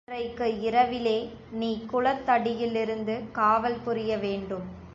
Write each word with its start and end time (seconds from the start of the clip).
இன்றைக்கு 0.07 0.59
இரவிலே 0.59 1.17
நீ 1.51 1.69
குளத்தடியிலிருந்து 1.91 3.15
காவல் 3.31 3.77
புரிய 3.83 4.17
வேண்டும். 4.17 4.63